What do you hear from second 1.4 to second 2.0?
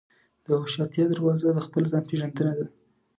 د خپل